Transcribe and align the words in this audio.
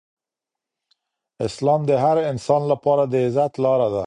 اسلام 1.47 1.81
د 1.89 1.91
هر 2.03 2.17
انسان 2.31 2.61
لپاره 2.71 3.03
د 3.11 3.13
عزت 3.25 3.53
لاره 3.63 3.87
ده. 3.93 3.99